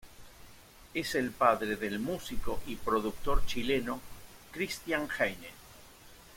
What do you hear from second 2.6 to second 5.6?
y productor chileno Cristián Heyne.